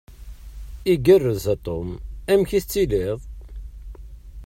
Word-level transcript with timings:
Igerrez 0.93 1.45
a 1.53 1.55
Tom? 1.65 1.87
Amek 2.31 2.51
i 2.57 2.59
tettiliḍ? 2.63 3.19